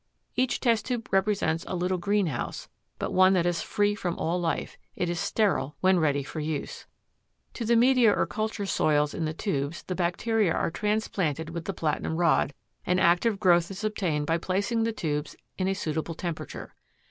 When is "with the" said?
11.51-11.73